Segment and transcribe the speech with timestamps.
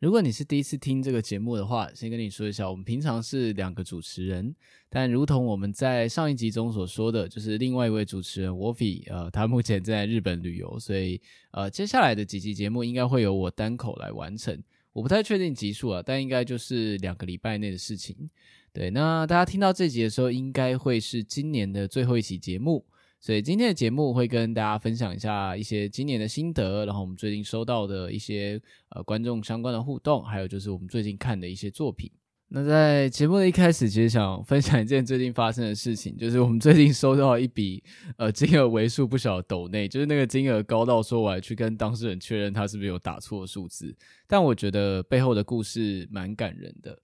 [0.00, 4.54] 如果你是第一次听这个节目的话，先跟你说一下，我们平常是两个主持人，
[4.88, 11.20] 但如同我们在上一集中所说的，就是另外一位主持人 Wolfie，呃，他目前在日本旅游，所以
[11.50, 14.62] 呃，接下来的几集节目应该会由我单口来完成。
[14.92, 18.30] 我不太确定集数啊，但应该就是两个礼拜内的事情。
[18.72, 22.84] 对，那大家听到这集的时候，应该会是今年的最后一期节目。
[23.20, 28.60] 所以今天的节目会跟大家分享一下一些今年的心得，然后我们最近收到的一些
[28.90, 32.10] 呃观众相关的互动，还有就是我们最近看的一些作品。
[32.50, 37.82] 那在节目的一开始，其实想分享一件最近发生的事情，就是我们最近收到一笔
[38.16, 43.94] 呃金额为数不小的抖内，就是那个金额高到说我还去跟当事人确认他是不是有打错数字，
[44.26, 46.98] 但我觉得背后的故事蛮感人的。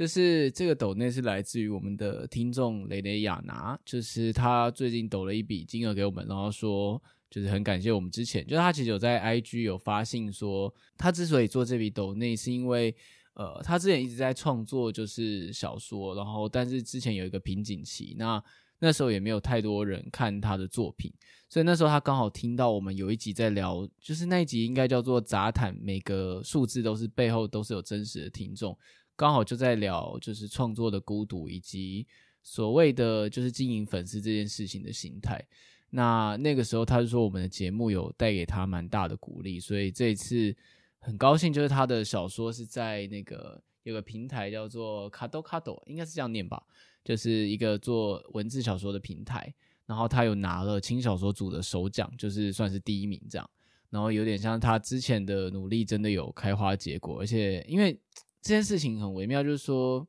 [0.00, 6.98] 就是这个抖内是来自于我们的听众雷雷亚拿，就是他最近抖了一笔金额给我们，然后说
[7.28, 12.96] 就是很感谢我们之前，就是他其实有在 IG 有发信说，他之所以做这笔抖内是因为
[13.34, 18.42] 呃他之前一直在创作就是小说，然后但是之前有一个瓶颈期，那
[18.78, 21.12] 那时候也没有太多人看他的作品，
[21.50, 28.74] 所以那时候他刚好听到我们有一集在聊，就是那一集应该叫做杂谈，每个数字都是背后都是有真实的听众。
[29.20, 32.06] 刚好就在聊，就是创作的孤独，以及
[32.42, 35.46] 所谓的就是经营粉丝这件事情的心态。
[35.90, 40.56] 那那个时候，他就说我们的节目有带给他蛮大的鼓励，所以这一次
[41.00, 46.62] 很高兴，就是他的小说是在那个有个平台叫做卡多卡多，应该是这样念吧，
[47.04, 49.52] 就是一个做文字小说的平台。
[49.84, 53.50] 然后他有拿了轻小说组的首奖，就是算是第一名这样。
[53.90, 58.00] 然后有点像他之前的努力真的有开花结果，而且因为。
[58.42, 60.06] 这件事情很微妙，就是说，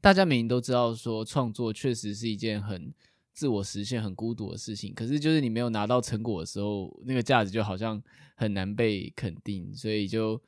[0.00, 2.92] 大家明明都知道，说创作确实是一件很
[3.34, 4.94] 自我实现、很孤独的事情。
[4.94, 8.02] 可是，就是你没有拿到成果的时候，那个价值就好像
[8.36, 9.70] 很难被肯定。
[9.74, 10.40] 所以，就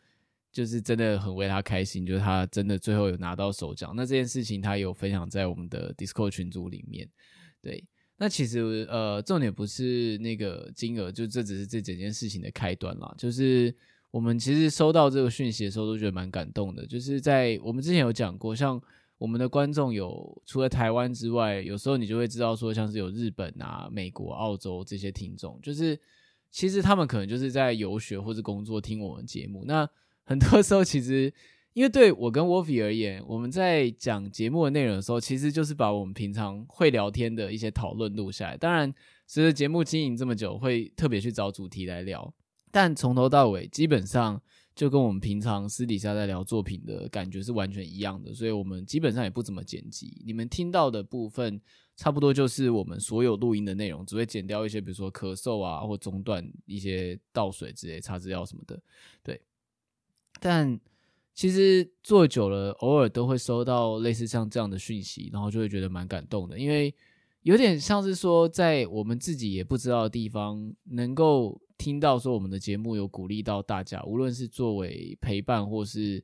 [0.51, 3.93] 就是真的很为他开心，就是他真的最后有拿到首奖。
[3.95, 7.07] 那这件事情，他有分享在我们的 Discord 群组里面。
[7.61, 7.85] 对，
[8.17, 13.77] 那其实呃，重点不是那个金额，就这只是这整件事情的开端啦，就是。
[14.11, 16.87] 我们其实收到这个讯息的时候，都觉得蛮感动的。
[16.87, 18.81] 就是在我们之前有讲过，像
[19.19, 25.99] 我们的观众有除了台湾之外，有时候你就会知道说，像是有日本啊、美国、澳洲这些听众，就是
[26.51, 29.65] 其实他们可能就是在游学或者工作听我们节目。
[29.65, 29.89] 那
[30.25, 31.33] 很多时候，其实
[31.73, 38.57] 因为对我跟 Wolfie 而言，我们在讲节目的内容的时候，其实就是把我们平常会聊天的一些讨论录下来。
[38.57, 38.93] 当然，
[39.27, 42.33] 随着节目经营这么久，会特别去找主题来聊。
[42.71, 44.41] 但从头到尾，基本上
[44.75, 50.23] 就跟我们平常私底下在聊作品的感觉是完全一样的，所以我们基本上也不怎么剪辑。
[50.25, 51.61] 你们听到的部分，
[51.97, 58.81] 差不多就是我们所有录音的内容，只会剪掉一些，比如说咳嗽啊，或中断一些倒水之类、查资料什么的。
[59.23, 59.41] 对。
[60.41, 60.79] 但
[61.35, 66.95] 其实做久了，偶尔都会收到类似像这样的讯息，然后就会觉得蛮感动的，因为
[67.43, 71.61] 有点像是说，在我们自己也不知道的地方，能够。
[71.81, 76.23] 听到说我们的节目有鼓励到大家，无论是作为陪伴，或是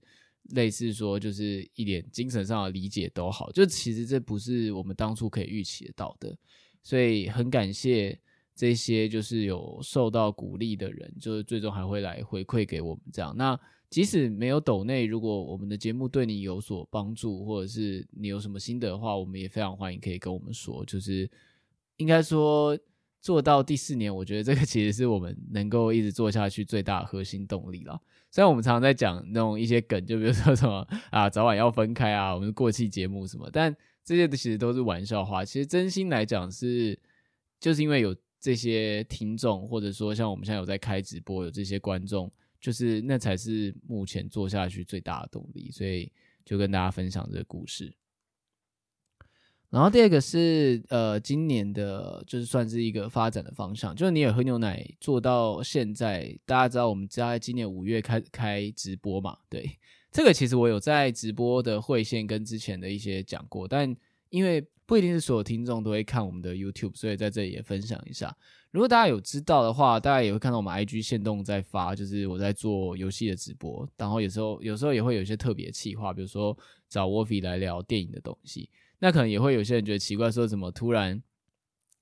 [0.50, 6.37] 类似说就是一点精神上的理解都好，就其实这不是我们当初可以预期得到的，
[6.83, 8.21] 所以很感谢
[8.55, 13.34] 这些就是有受到鼓励的人，就是最终还会来回馈给我们这样。
[13.34, 13.59] 那
[13.89, 21.31] 即使没有抖内，如果我们的节目对你有所帮助，或者是你有什么心得的话，我们也非常欢迎可以跟我们说，就是
[21.97, 22.78] 应该说。
[23.21, 28.01] 做到第四年，我觉得这个其实是我们能够一直做下去最大的核心动力了。
[28.30, 33.74] 虽然我们常常在讲那种一些梗，就比如说什么啊，早晚要分开啊，我们过气节目什么，但
[34.04, 35.45] 这些其实都是玩笑话。
[35.45, 36.98] 其实真心来讲是，
[37.59, 42.30] 就是因为有这些听众，或者说像我们现在有在开直播，有这些观众，
[42.60, 45.71] 就是那才是目前做下去最大的动力。
[45.71, 46.12] 所以
[46.45, 47.92] 就跟大家分享这个故事。
[49.68, 59.36] 然后第二个是呃，今年的就是算是一个发展的方向，就是你也喝牛奶做到现在，大家知道我们在今年五月开开直播嘛？
[59.51, 59.78] 对，
[60.13, 63.95] 这个其实我有在直播的会线跟之前的一些讲过，但
[64.30, 68.34] 因为不一定是所有听众都会看我们的 YouTube，所以在这里也分享一下。
[68.71, 76.57] 如果大家有知道的话，大家也会看到我们 IG 限动在发，就是我在做游戏的直播，然后有时候有时候也会有一些特别企划，比如说
[76.89, 78.71] 找 Wolfie 来聊电影的东西。
[78.98, 81.22] 那可能也会有些人觉得奇怪，说怎么突然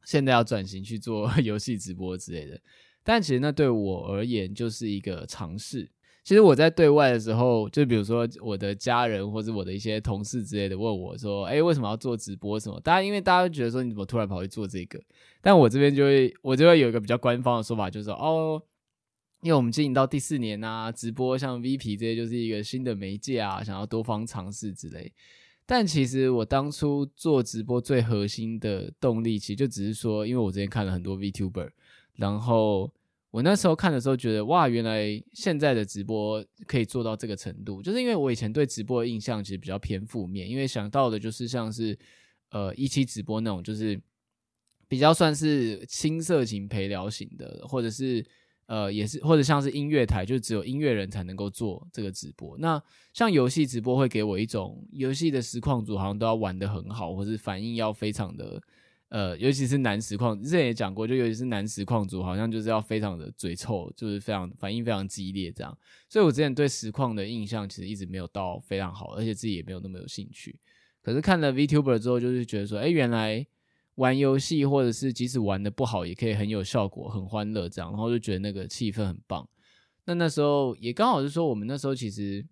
[0.04, 2.60] 现在要转型去做 游戏直播之类的？
[3.02, 5.90] 但其实那对我而言就是一个尝试。
[6.22, 12.58] 其实我在对外的时候，就比如说我的家人或者我的一些同事之类的问我说：“哎，为什么要做直播？
[12.58, 14.98] 什么？”大家因为大家都觉得说你怎么突然跑去做这个？
[15.42, 18.62] 但我这边就会我就会有一个比较官方的说法，就是说哦，
[19.42, 25.12] 因为我们经营到第四年啊，直播像 VP 这些就是一个新的媒介啊，想要多方尝试之类。
[25.66, 31.70] 但其实我当初做直播最核心的动力，其实就只是说，因为我之前看了很多 VTuber，
[32.16, 32.92] 然后
[33.30, 41.98] 我那时候看的时候觉得，哇，原来现在的直播可以做到这个程度，就是因为我以前对直播的印象其实比较偏负面，因为想到的就是像是
[42.50, 44.00] 呃一期直播那种，就是
[44.86, 48.24] 比较算是轻色情陪聊型的，或者是。
[48.66, 52.56] 呃，也是，或者像是音乐台，就只有音乐人才能够做这个直播。
[52.58, 52.82] 那
[53.12, 58.60] 像游戏直播会给我一种游戏的实况组好像都要玩得很好，或是反应要非常的，
[59.10, 65.76] 呃，尤其是男实况，之前也讲过，就尤其是男实况组好像就是要非常的嘴臭，就是非常反应非常激烈这样。
[66.08, 70.58] 所以我之前对实况的印象其实一直没有到非常好，而且自己也没有那么有兴趣。
[71.02, 73.46] 可是看了 VTuber 之后，就是觉得说，哎，原来。
[73.96, 79.48] 玩游戏，或者是即使玩得不好，也可以很有效果、很欢乐这样，然后就觉得那个气氛很棒。
[80.04, 82.44] 那那时候也刚好是说，我们那时候其实，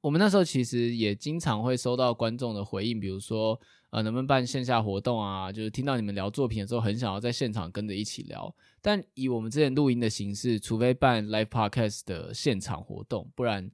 [0.00, 3.60] 我们那时候其实也经常会收到观众的回应，比如说，
[3.90, 5.50] 呃，能不能办线下活动啊？
[5.50, 8.54] 就是听到你们聊作品的时候，很想要在现场跟着一起聊。
[8.80, 13.68] 但以我们之前录音的形式，除非办 live podcast 的现场活动，不然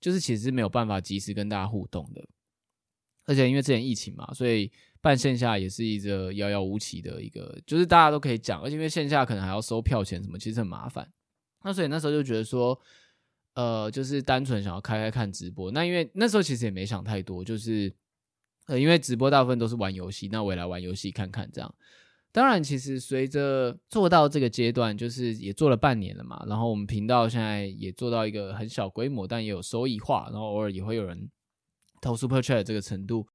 [0.00, 2.28] 就是其实是没有办法及时跟大家互动的。
[3.24, 4.70] 而且因为之前疫情嘛，所以。
[5.02, 11.06] 办线下也是一个遥遥无期的一个，就是大家都可以讲，而且因为线下可能还要收票钱什么，其实很麻烦。
[11.64, 12.78] 那所以那时候就觉得说，
[13.54, 15.70] 呃，就是单纯想要开开看直播。
[15.72, 17.92] 那因为那时候其实也没想太多，就是
[18.68, 21.74] 呃，因为直播大部分都是玩游戏，那我也来玩游戏看看这样。
[22.30, 31.28] 当然，其实随着做到这个阶段，就是也做了半年了嘛，然后我们频道现在也做到一个很小规模，但也有收益化，然后偶尔也会有人
[32.00, 33.26] 投 Super Chat 这个程度。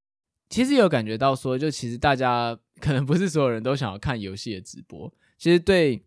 [0.50, 5.14] 其实有感觉到说，就其实大家可能不是所有人都想要看游戏的直播。
[5.38, 6.02] 其实对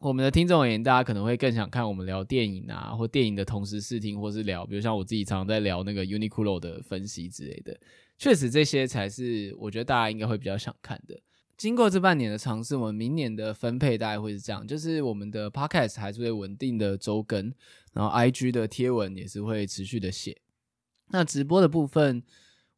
[0.00, 7.78] 我们的听众而言，大家可能会更想看我们聊电影啊，或电影的同时视听，或是聊，比如像我自己常常在聊那个 Uniqlo 的分析之类的。
[8.18, 11.20] 确实，这些才是我觉得大家应该会比较想看的。
[11.58, 17.52] 经过这半年的尝试，我们明年的分配大概会是这样：就是我们的 Podcast 还是会稳定的周更，
[17.92, 20.38] 然后 IG 的贴文也是会持续的写。
[21.10, 22.22] 那直播的部分。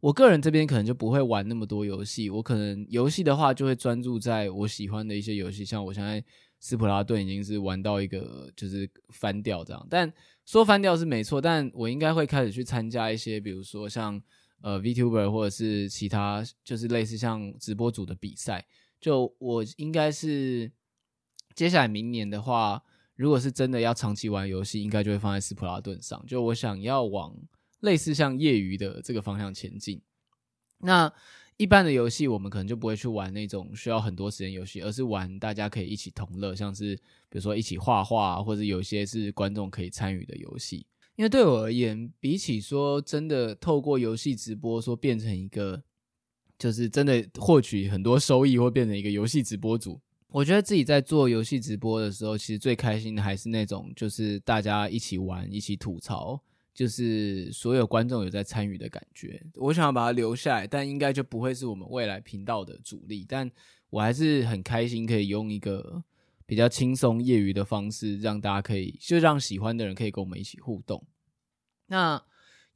[0.01, 6.25] 我个人这边可能就不会玩那么多游戏，我可能游戏的话就会专注在我喜欢的一些游戏，像我现在
[6.61, 10.13] 斯普拉顿已经是玩到一个就是翻掉这样，但
[10.47, 14.23] 说翻掉是没错，但我应该会开始去参加一些，比如说像
[14.61, 18.65] 呃 VTuber 或者是其他就是类似像直播组的比赛，
[19.01, 20.71] 就我应该是
[21.57, 22.81] 接下来明年的话，
[23.17, 27.37] 如果是真的要长期玩游戏，应该就会放在斯普拉顿上，就我想要往。
[27.81, 30.01] 类似像业余的这个方向前进，
[30.79, 31.13] 那
[31.57, 36.95] 一般的游戏我们可能就不会去玩那种需要很多时间游戏，而是玩大家可以一起同乐，像是
[37.29, 40.87] 比如说一起画画，或者有些是观众可以参与的游戏。
[41.17, 45.83] 因为对我而言，比起说真的透过游戏直播说变成一个，
[46.57, 56.41] 就是真的获取很多收益或变成一个游戏直播主，我觉得自己在做游戏直播的时候，其实最开心的还是那种就是大家一起玩，一起吐槽。
[56.79, 63.27] 就是所有观众有在参与的感觉，我想要把它留下来，但应该就不会是我们未来频道的主力。
[63.29, 63.51] 但
[63.91, 66.05] 我还是很开心，可以用一个
[66.47, 71.05] 比较轻松业余的方式，让大家可以就让喜欢的人可以跟我们一起互动。
[71.89, 72.23] 那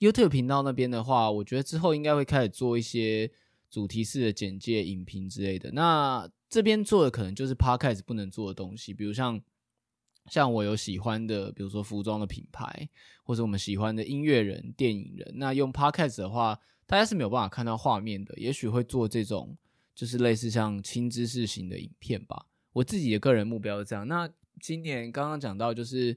[0.01, 3.31] YouTube 频道那边的话，我觉得之后应该会开始做一些
[3.71, 5.71] 主题式的简介、影评之类的。
[5.71, 9.41] 那这边做的可能就是 Podcast 不能做的东西，比如像。
[10.31, 12.89] 像我有喜欢的，比如说服装的品牌，
[13.25, 15.33] 或者我们喜欢的音乐人、电影人。
[15.37, 19.57] 那用 Podcast 的话，大家是没有办法看到画面的，也许会做这种
[19.95, 22.47] 就是类似像轻知识型的影片吧。
[22.73, 24.07] 我自己的个人目标是这样。
[24.07, 24.29] 那
[24.61, 26.17] 今年刚刚讲到，就是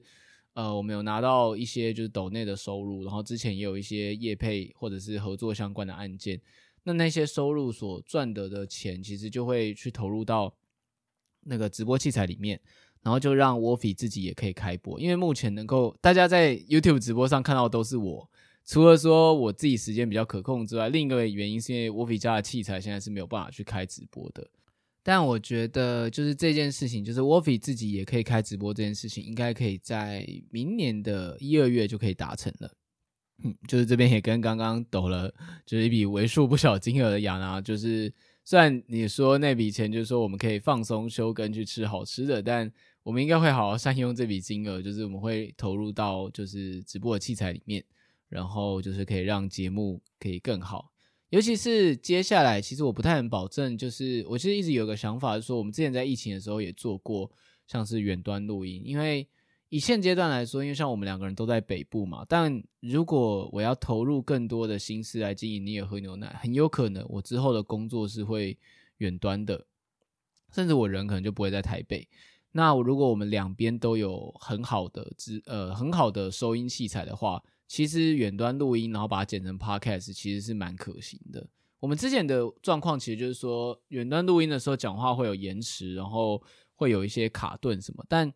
[0.54, 6.40] 呃，我们有拿到一些就是抖内的收入，然后之前也有一些业配或者是合作相关的案件。
[6.84, 10.54] 那那些收入所赚得的钱，其实就会去投入到
[11.40, 12.60] 那个直播器材里面，
[13.06, 14.98] 然后就让 Woffy 自己也可以开播。
[14.98, 18.28] 因为目前能够大家在 YouTube 直播上看到都是我，
[18.64, 24.44] 除了说我自己时间比较可控之外，另一个原因是因为 Woffy 家的器材现在是没有办法去开直播的。
[25.04, 32.74] 但我觉得，就是这件事情，就是 Woffy 自己也可以开直播这件事情，应该可以在明年的一二月就可以达成了。
[33.44, 35.32] 嗯，就是这边也跟刚刚抖了，
[35.64, 38.12] 就是一笔为数不小金额的亚娜，就是
[38.44, 42.68] 虽然你说那笔钱就是说我们可以放松休耕去吃好吃的，但
[43.06, 47.84] 我们应该会好好善用这笔金额，就是我们会投入到就是直播的器材里面，
[48.28, 50.90] 然后就是可以让节目可以更好。
[51.28, 53.78] 尤其是接下来，其实我不太能保证。
[53.78, 57.30] 就是我其实一直有个想法，是说我们之前在疫情的时候也做过，
[57.68, 58.82] 像是远端录音。
[58.84, 59.24] 因为
[59.68, 68.58] 以现阶段来说，因为像我们两个人都在北部嘛，但如果我要投入更多的心思来经营尼尔喝牛奶，很有可能我之后的工作是会
[68.96, 69.64] 远端的，
[70.52, 72.08] 甚至我人可能就不会在台北。
[72.56, 77.40] 那如果我们两边都有很好的资呃很好的收音器材的话。
[77.68, 81.44] 其实远端录音，然后把它剪成 podcast，其实是蛮可行的。
[81.80, 86.40] 我们之前的状况其实就是说，远端录音的时候讲话会有延迟，然后
[86.76, 88.04] 会有一些卡顿什么。
[88.08, 88.32] 但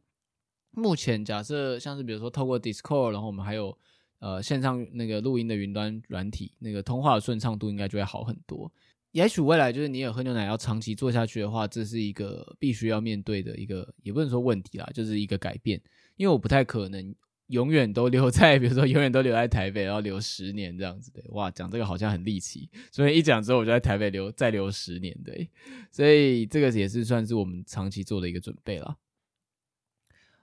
[0.73, 3.79] 目前假设像是比如说透过 Discord，然后我们还有
[4.19, 8.73] 呃线上那个录音的云端软体，那个通话的顺畅度应该就会好很多。
[9.13, 15.81] 也许未来就是你有喝牛奶要长期做下去的话，这是一个必须要面对的一个，也不能说问题啦，就是一个改变。
[16.17, 17.15] 因为我不太可能。
[17.51, 21.21] 永远都留在， 比如说永远都留在台北，然后留十年这样子的。
[21.31, 25.51] 哇，讲这个好像很离奇，所以一讲之后我就在台北留再留十年对，
[25.91, 28.97] 所以这个也是算是我们长期做的一个准备了。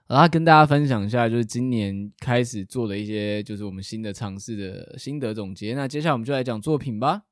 [0.06, 5.72] 然后跟大家分享一下，就是今年开始做的一些，就是我们新的尝试的心得总结。
[5.72, 7.22] 那接下来我们就来讲作品吧。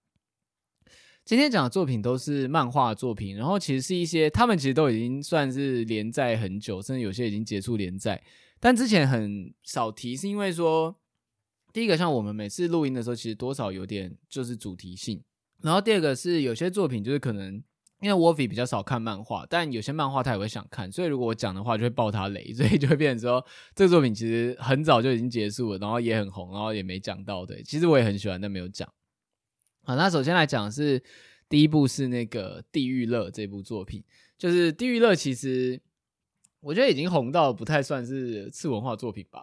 [1.26, 8.22] 今天讲的作品都是漫画作品，然后其实是一些他们其实都已经算是连载很久，甚至有些已经结束连载。
[8.60, 10.94] 但之前很少提，是因为说，
[11.72, 15.20] 第一个像我们每次录音的时候，其实多少有点就是主题性。
[15.62, 17.60] 然后第二个是有些作品就是可能
[18.00, 27.44] 因为 Woffy 比较少看漫画，但有些漫画他也会想看，所以如果我讲的话就会爆他雷，所以就会变成说这个作品其实很早就已经结束了，然后也很红，然后也没讲到。
[27.44, 28.88] 对，其实我也很喜欢，但没有讲。
[29.86, 31.00] 好，那首先来讲是
[31.48, 34.02] 第一部是那个《地狱乐》这部作品，
[34.36, 35.80] 就是《地狱乐》其实。
[36.66, 39.40] 我觉得已经红到不太算是次文化作品吧，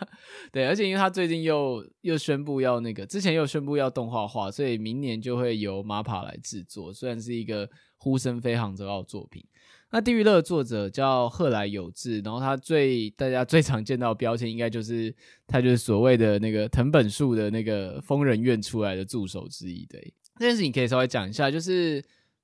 [0.50, 9.44] 对，而且因为他最近又又宣布要那个，之前又宣布要动画化，所以明年就会由 MAPA 来制作，虽然是一个呼声非常高的作品。
[9.90, 15.14] 那《地狱乐》作者叫贺来有志，然后他最大家最常见到的标签应该就是
[15.46, 19.84] 他就是所谓的那个藤本树的那个疯人院出来的助手之一。
[19.84, 20.00] 对，
[20.38, 22.02] 这件事情可以稍微讲一下，就是。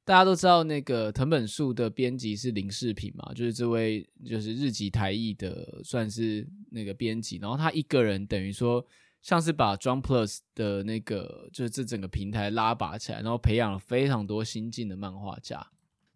[0.08, 8.82] 大家都知道那个藤本树的编辑是林世平嘛，就是这位就是日籍台译的算是那个编辑，然后他一个人等于说
[9.20, 15.66] 像是把 Jump Plus 的那个就是这整个平台拉拔起来，然后培养了非常多新进的漫画家。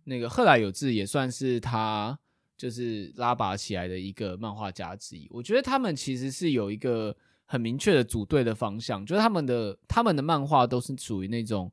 [0.05, 2.19] 那个贺来有志也算是他
[2.57, 5.29] 就是拉拔起来的一个漫画家之一。
[5.31, 11.71] 我觉得他们其实是有一个很明确的组队的方向，就是他们的他们的漫画都是属于那种。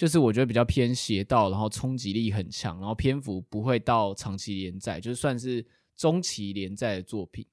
[0.00, 5.62] 就是我觉得比较偏邪道，然后冲击力很强，然后篇幅不会到长期连载，就算是
[5.94, 7.44] 中期连载的作品。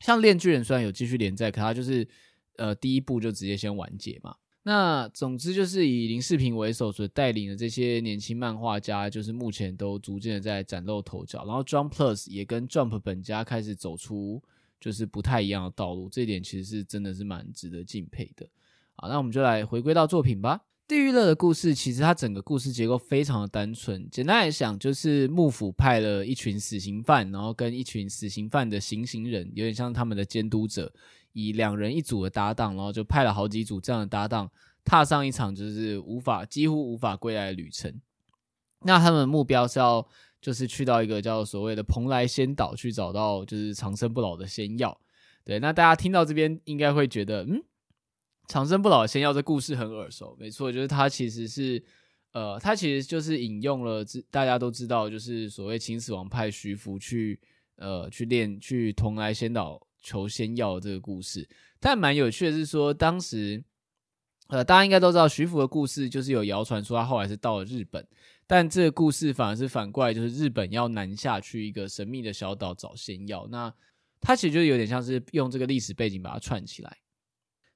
[0.00, 2.06] 像《链锯人》虽然有继续连载，可它就是
[2.56, 4.36] 呃第一部就直接先完结嘛。
[4.64, 11.42] 那总之就是以林世平为首所带领的这些年轻漫画家，就是目前都逐渐的在崭露头角。
[11.46, 14.42] 然后 Jump Plus 也跟 Jump 本家开始走出
[14.78, 18.46] 就是不太一样的道路，这一点其实是真的是蛮值得敬佩的。
[18.94, 20.66] 好，那我们就来回归到作品吧。
[20.92, 24.06] 地狱乐的故事，其实它整个故事结构非常的单纯。
[24.10, 30.92] 简单来讲，就是幕府派了一群死刑犯，然后跟一群死刑犯的行刑人，有点像他们的监督者，
[31.32, 34.50] 以两人一组的搭档，然后就派了好几组这样的搭档，
[34.84, 37.98] 踏上一场就是无法几乎无法归来的旅程。
[38.80, 40.06] 那他们的目标是要
[40.42, 45.00] 就是去到一个叫所谓的蓬莱仙岛去找到就是长生不老的仙药。
[45.42, 47.62] 对，那大家听到这边应该会觉得，嗯。
[48.48, 51.82] 长生不老仙药这故事很耳熟，没错，就是它其实是，
[52.32, 57.40] 呃，它其实就是引用了，大家都知道，就是所谓秦始皇派徐福去，
[57.76, 61.48] 呃，去练去蓬莱仙岛求仙药这个故事。
[61.80, 63.62] 但蛮有趣的是说，当时，
[64.48, 68.06] 呃，大家应该都知道徐福的故事，就是有谣传说他后来是到了日本，
[68.46, 73.48] 但这个故事反而是反过来，就是日本要南下去一个神秘的小岛找仙药。
[73.50, 73.72] 那
[74.20, 76.98] 它其实就有点像是用这个历史背景把它串起来。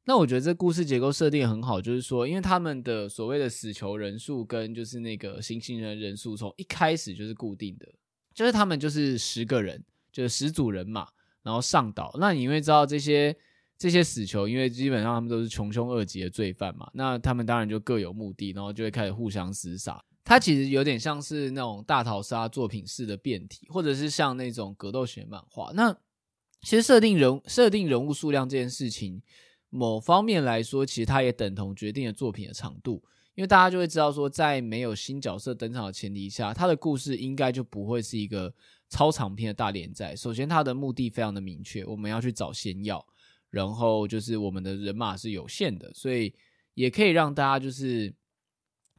[0.08, 7.92] 那我觉得这故事结构设定很好，就是说，因为他们的所谓的死囚人数跟就是那个行刑人人数从一开始就是固定的，
[8.32, 9.82] 就是他们就是十个人，
[10.12, 11.08] 就是十组人马，
[11.42, 12.14] 然后上岛。
[12.20, 13.36] 那你因为知道这些
[13.76, 20.00] 这些死囚，因为基本上他们都是穷凶恶极的罪犯嘛，那他们当然就各有目的，然后就会开始互相厮杀。
[20.22, 25.72] 它其实有点像是那种大逃杀作品式的变体，或者是像那种格斗型漫画。
[25.74, 25.92] 那
[26.62, 29.20] 其实设定人设定人物数量这件事情，
[29.76, 33.02] 某方面来说，其实它也等同决定了作品的长度。
[33.34, 38.52] 因为大家就会知道说，在没有新角色登场的前提下，它的故事应该就不会是一个
[38.88, 40.16] 超长篇的大连载。
[40.16, 43.06] 首先，它的目的非常的明确，我们要去找仙药，
[43.50, 46.32] 然后就是我们的人马是有限的，所以
[46.74, 48.14] 也可以让大家就是。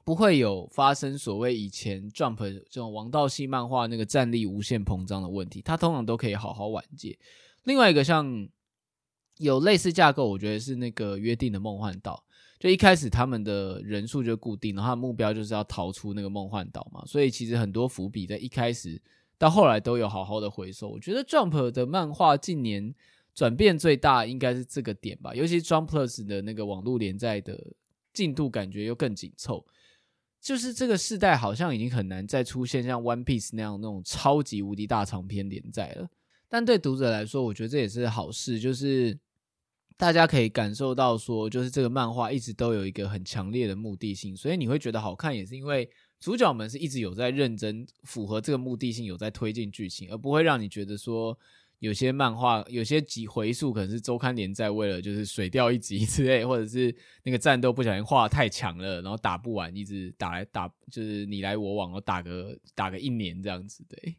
[0.05, 7.19] 不会有发生所谓以前 Jump 这种王道系漫画那个战力无限膨胀的问题，它通常都可以好好完结。
[7.65, 8.47] 另外一个像
[9.37, 12.23] 有类似架构，我觉得是那个约定的梦幻岛，
[12.59, 19.01] 就一开始他们的人数就固定，然后目标就是要逃出那个梦幻岛嘛，所以其实很多伏笔在一开始
[19.37, 20.89] 到后来都有好好的回收。
[20.89, 22.93] 我觉得 Jump 的漫画近年
[23.35, 27.73] 转变最大应该是这个点吧，尤其 Jump Plus 的那个网络连载的
[28.13, 29.65] 进度感觉又更紧凑。
[30.39, 36.07] 就是这个世代好像已经很难再出现像 One Piece 那样那种超级无敌大长篇连载了，
[36.47, 39.17] 但对读者来说，我觉得这也是好事，就是
[39.97, 45.89] 大家可以感受到说，就是这个漫画一直都有一个很强烈的目的性，所以你会觉得好看，也是因为
[46.19, 51.37] 主角们是一直有在认真符合这个目的性，有在推进剧情，而不会让你觉得说。
[51.79, 63.85] 有些漫画有些集回数可能是周刊连载，为了就是水掉一集 之类，或者是那个战斗不小心画太强了，然后打不完，一直打来打就是你来我往，然后打个打个一年这样子。
[63.87, 64.17] 对，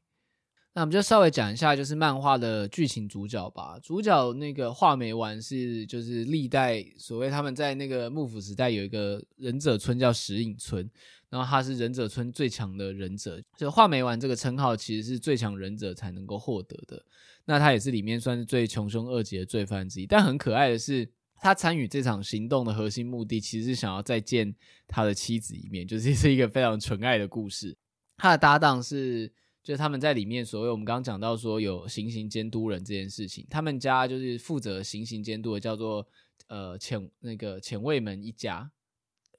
[0.74, 3.78] 那我们就稍微讲一下就是漫画的剧情主角吧。
[3.82, 10.88] 主角那个画眉丸是就是历代所谓他们在那个幕府时代有一个忍者村叫石影村。
[11.30, 17.04] 然后他是忍者村最强的忍者，就画眉丸这个称号其实是最强忍者才能够获得的。
[17.44, 20.06] 那他也是里面算是最穷凶恶极的罪犯之一。
[20.06, 21.06] 但很可爱的是，
[21.36, 24.54] 他参与这场行动的核心目的其实是想要再见
[24.86, 27.76] 他的妻子一面，就是是一个非常纯爱的故事。
[28.16, 29.30] 他的搭档是，
[29.68, 36.08] 就是他们在里面所谓我们刚刚讲到说有行刑监督人这件事情，他们家就是负责行刑监督的，叫做
[36.46, 38.70] 呃前那个前卫门一家。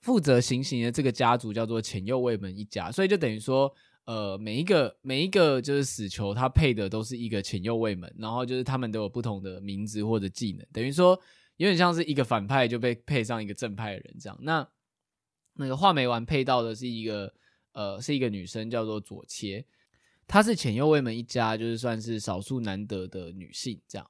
[0.01, 3.73] 负责行刑的这个家族叫做前右卫门一家，所以就等于说，
[4.05, 11.19] 呃，每一个每一个就是死囚，他配的都是一个前右卫门，然后就是他们都有不同的名字或者技能，等于说
[11.57, 14.37] 有点像是一个反派就被配上一个正派的人这样。
[14.43, 14.69] 那
[15.55, 17.33] 那个画眉丸配到的是一个
[17.73, 19.65] 呃是一个女生叫做左切，
[20.29, 24.07] 她是浅右卫门一家就是算是少数难得的女性这样。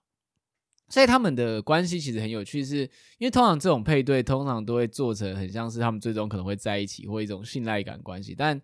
[0.89, 2.77] 所以他们的关系其实很有趣是，
[3.19, 8.60] 因为通常这种配对通常都会做成很像是他们最终可能会在一起或一种信赖感关系，但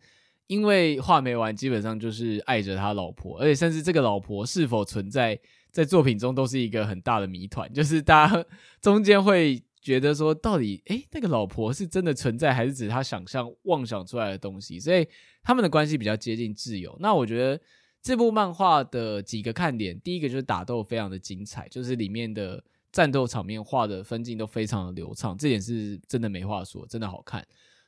[0.48, 5.40] 因为画眉丸基本上就是爱着他老婆，而且甚至这个老婆是否存在
[5.72, 8.46] 在作品中都是一个很大的谜团， 就是大家
[8.82, 14.80] 中间会觉得说到底，诶，那个老婆是真的存在还是只是他想象妄想出来的东西？
[14.80, 15.08] 所以
[15.46, 16.98] 他们的关系比较接近挚友。
[17.00, 17.62] 那我觉得。
[18.06, 27.44] 这部漫画的几个看点，第一个就是打斗非常的精彩，就是里面的战斗场面画的分镜都非常的流畅，这点是真的没话说，真的好看。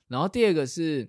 [0.07, 1.07] 然后第二个是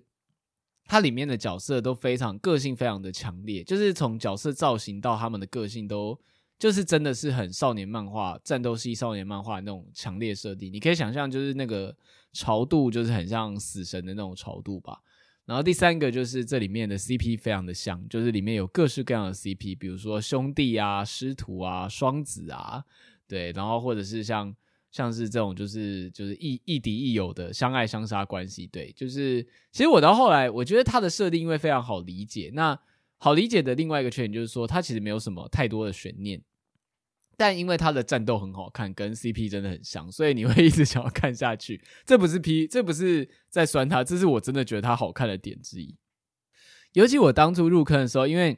[0.85, 6.15] 它里面的角色都非常个性，非常的强烈，就是从角色造型到他们的个性都
[6.59, 10.71] 就是真的是很少年漫画、战斗系少年漫画那种强烈设定。
[10.71, 11.97] 你可以想象，就是那个
[12.33, 15.01] 潮度，就是很像死神的那种潮度吧。
[15.49, 22.83] 然后第三个就是这里面的 CP 非常的像，就是里面有各式各样的 CP，比如说兄弟啊、师徒啊、双子啊，
[23.27, 24.55] 对，然后或者是像
[24.91, 32.79] 像是这种就是就是亦亦敌亦友的相爱相杀关系，对，就是其实我到后来我觉得它的设定因为非常好理解，那
[33.17, 36.39] 好理解的另外一个缺点就是说它其实没有什么太多的悬念。
[37.39, 41.81] 但因为他的战斗很好看，跟 CP 真的很像，所以你会 一直想要看下去。
[42.05, 45.95] 这不是 P，这不是在酸他，这是我真的觉得他好看的点之一。
[46.91, 48.57] 尤其我当初入坑的时候，因为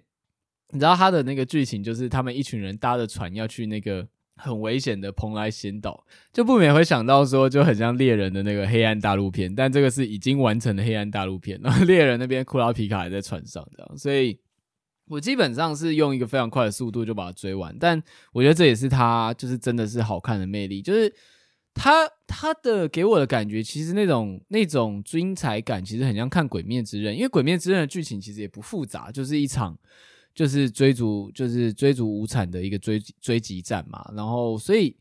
[0.70, 14.40] 你知道他的那个剧情，就是他们一群人搭着船要去那个很危险的蓬莱仙岛，就不免会想到说，就很像猎人的那个黑暗大陆片，但这个是已经完成的黑暗大陆片，然后 猎人那边库拉皮卡还在船上，这样，所以。
[15.12, 21.14] 我基本上是用一个非常快的速度就把它追完，但我觉得这也是它就是真的是好看的魅力，就是
[21.74, 29.78] 它它的给我的感觉，其实那种那种精彩感，其实很像看《鬼灭之刃》，因为《鬼灭之刃》的剧情其实也不复杂，就是一场
[30.34, 34.96] 就是追逐就是追逐无产的一个追追击战嘛，然后所以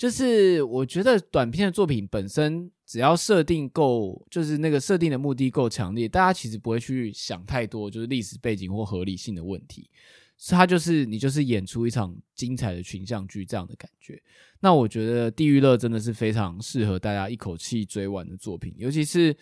[0.00, 9.90] 就是我觉得短片的作品本身，只要设定够，就是那个设定的目的够强烈，大家其实不会去想太多，就是历史背景或合理性的问题。
[10.48, 14.18] 它就是你就是演出一场精彩的群像剧这样的感觉。
[14.60, 19.36] 那我觉得《地狱乐》真的是非常适合大家一口气追完的作品，尤其是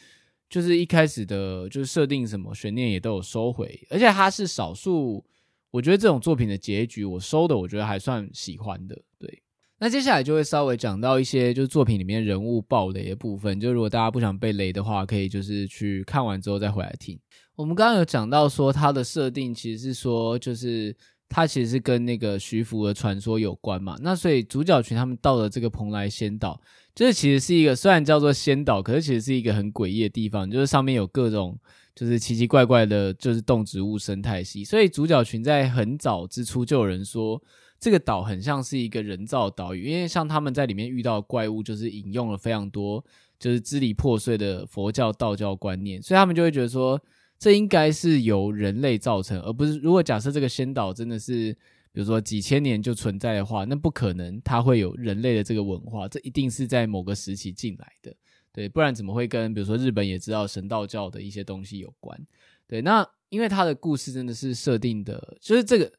[0.50, 5.24] 就是一开始的，就是设定什么悬念也都有收回，而且它是少数，
[5.70, 9.00] 我觉得这种作品的结局我收的，我觉得还算喜欢的。
[9.20, 9.40] 对，
[9.80, 17.18] 那接下来就会稍微讲到一些就是作品里面人物爆雷的部分，就如果大家不想被雷的话，可以就是去看完之后再回来听。
[17.54, 20.94] 我们刚刚有讲到说，它的设定其实是说，就是
[21.28, 23.96] 它其实是跟那个徐福的传说有关嘛。
[24.00, 26.60] 那所以主角群他们到了这个蓬莱仙岛，
[26.94, 31.58] 这其实是一个虽然叫做仙岛，可是其实是一个很诡异的地方，就是上面有各种
[31.94, 34.64] 就是奇奇怪怪的，就是动植物生态系。
[34.64, 37.40] 所以主角群在很早之初就有人说，
[37.80, 43.04] 这个岛很像是一个人造岛屿，因为像他们在里面遇到怪物，就是引用了非常多
[43.38, 47.00] 就是支离破碎的佛教、道教观念，所以他们就会觉得说。
[47.40, 51.52] 这应该是由人类造成，而不是如果假设这个仙岛真的是，
[51.92, 58.12] 比如说几千年就存在的话，那不可能它会有人类的这个文化，这一定是在某个时期进来的，
[58.52, 62.20] 对，不然怎么会跟比如说日本也知道神道教的一些东西有关？
[62.66, 65.92] 对，那因为它的故事真的是设定的，就是这个。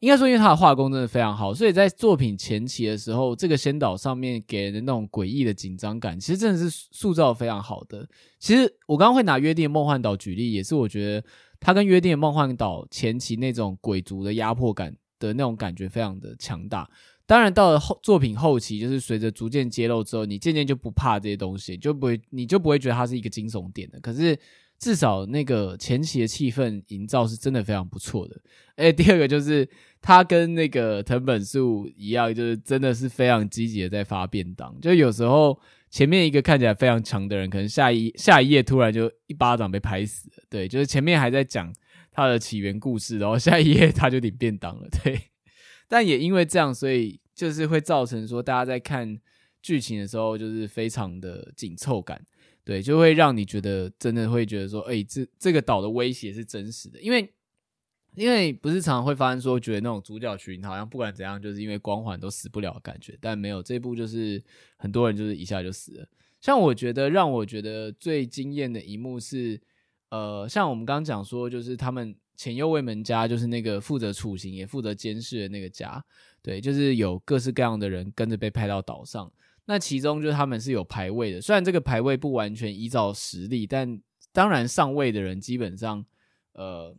[0.00, 8.06] 应该说，因为他的画工真的非常好，所以在作品前期的时候，这个仙岛上面给人的那种诡异的紧张感，其实真的是塑造非常好的。
[8.38, 11.26] 其实我刚刚会拿《约定的梦幻岛》举例，也是我觉得
[11.58, 16.88] 他跟《约定的梦幻岛》前期那种鬼族的压迫感的那种感觉非常的强大。
[17.24, 23.98] 当然，到了后作品后期，就是随着逐渐揭露之后，你渐渐就不怕这些东西，就不会你就不会觉得它是一个惊悚点的。
[24.00, 24.38] 可是。
[24.78, 28.40] 至少那个前期的气氛营造是真的非常不错的。
[28.76, 29.68] 哎，第二个就是
[30.02, 34.78] 他跟那个藤本树一样，就是真的是非常积极的在发便当。
[34.80, 35.58] 就有时候
[35.90, 40.44] 前面一个看起来非常强的人，可能下一下一页突然就一巴掌被拍死了。
[40.50, 41.72] 对，就是前面还在讲
[42.12, 44.86] 他的起源故事，然后下一页他就领便当了。
[45.02, 45.18] 对，
[45.88, 49.18] 但也因为这样，所以就是会造成说大家在看
[49.62, 52.20] 剧情的时候，就是非常的紧凑感。
[52.66, 57.32] 对，就会让你觉得真的会觉得说，哎，这这个岛的威胁是真实的，因为
[58.16, 64.42] 因为不是常常会发生说，觉得那种主角群好像不管怎样，就是因为光环都死不了的感觉，但没有这部就是
[64.78, 66.08] 很多人就是一下就死了。
[66.40, 69.60] 像我觉得让我觉得最惊艳的一幕是，
[70.08, 76.04] 呃，像我们刚刚讲说，就是他们前右卫门家，就是那个负责处刑也负责监视的那个家，
[76.42, 79.32] 对，就是有各式各样的人跟着被派到岛上。
[79.68, 84.00] 那其中就是他们是有排位的，虽然这个排位不完全依照实力，但
[84.32, 86.04] 当然上位的人基本上，
[86.52, 86.96] 呃，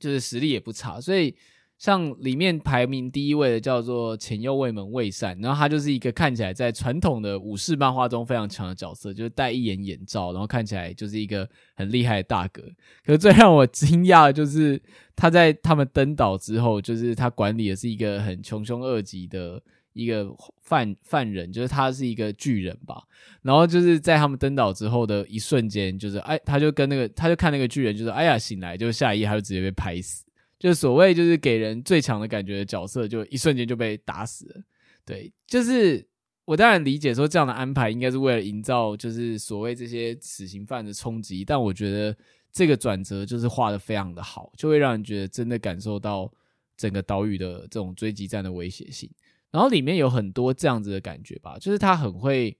[0.00, 1.00] 就是实力也不差。
[1.00, 1.36] 所以
[1.78, 12.60] 像里面排名第一位的叫做前右卫门卫善，然后他就是一个看起来在传统的武士漫画中非常强的角色，就是戴一眼眼罩，然后看起来就是一个很厉害的大哥。
[13.04, 14.82] 可是最让我惊讶的就是
[15.14, 19.62] 他在他们登岛之后，就是他管理的是一个很穷凶恶极的。
[19.98, 20.32] 一个
[20.62, 23.02] 犯犯人，就是他是一个巨人吧，
[23.42, 30.24] 然后就是在他们登岛之后的一瞬间，就是哎，他就跟那个，他就看那个巨人，就是哎呀醒来，就下一页他就直接被拍死，
[30.56, 34.62] 就所谓就是给人最强的感觉的角色，就一瞬间就被打死了。
[35.04, 36.06] 对，就是
[36.44, 42.16] 我当然理解说这样的安排应该是为了营造就是所谓这些死刑犯的冲击，但我觉得
[42.52, 46.32] 这个转折就是画的非常的好，就会让人觉得真的感受到
[46.76, 49.10] 整个岛屿的这种追击战的威胁性。
[49.50, 52.56] 然后里面有很多这样子的感觉吧，就是他很会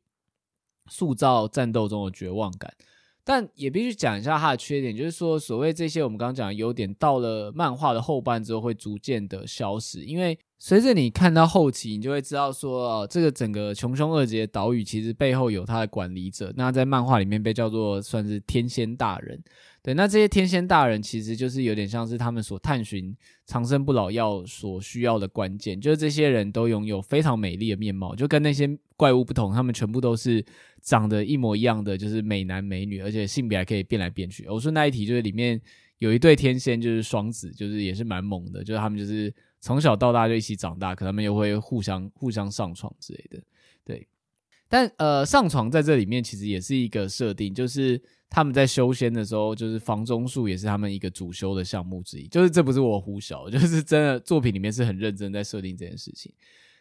[0.87, 2.75] 塑造战斗中的绝望感，
[3.23, 19.41] 但也必须讲一下他的缺点，就是说所谓这些我们刚刚讲的优点，到了漫画的后半之后会逐渐的消失，因为随着你看到后期，你就会知道说，哦，这个整个穷凶恶极的岛屿其实背后有他的管理者，那在漫画里面被叫做算是天仙大人。
[19.81, 23.17] 对，那这些天仙大人其实就是有点像是他们所探寻
[23.47, 30.45] 长生不老药所需要的关键，就是这些人都拥有非常美丽的面貌，就跟那些怪物不同，他们全部都是
[30.83, 34.45] 长得一模一样的，就是美男美女，而且性别还可以变来变去。
[34.49, 35.59] 我说那一题就是里面
[35.99, 43.43] 有一对天仙，就是双子，就是也是蛮猛的，就是他们就是从小到大就一起长大，可他们又会互相互相上床之类的。
[43.85, 44.07] 对，
[44.69, 48.01] 但呃，上床在这里面其实也是一个设定，就是。
[48.31, 52.29] 他们在修仙的时候，就是房中术也是他们一个主修的项目之一。
[52.29, 56.31] 就是这不是我胡想，就是真的作品里面是很认真在设定这件事情。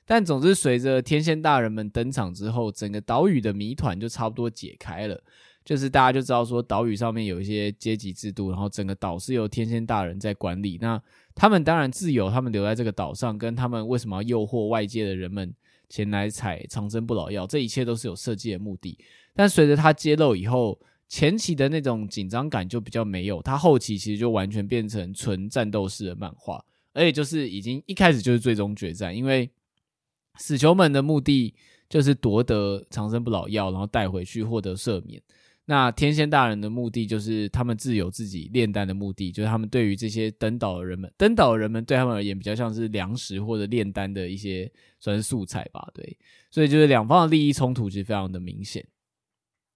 [0.05, 5.23] 但总之，随着天仙大人们登场之后，整个岛屿的谜团就差不多解开了。
[5.63, 10.77] 就是大家就知道说，岛屿上面有一些阶级制度，然后整个岛是由天仙大人在管理。
[10.81, 11.01] 那
[11.37, 15.53] 他们当然自由，他们留在这个岛上，跟他们为什么要诱惑外界的人们
[15.87, 18.97] 前来采长生不老药，这一切都是有设计的目的。
[19.35, 29.47] 但随着他揭露以后，前期的那种紧张感就比较没有，他后期其实就完全变成纯战斗式的漫画，而且就是已经一开始就是最终决战，因为
[30.37, 31.53] 死囚们的目的
[31.87, 35.21] 就是夺得长生不老药，然后带回去获得赦免。
[35.69, 46.17] 那天仙大人的目的就是他们自有自己炼丹的目的，就是他们对于这些登岛的人们，登岛的人们对他们而言比较像是粮食或者炼丹的一些算是素材吧，对，
[46.49, 48.87] 所以就是两方的利益冲突其实非常的明显。